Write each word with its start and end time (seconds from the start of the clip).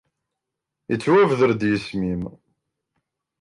Ittwabder-d 0.93 1.61
yisem-im. 1.71 2.23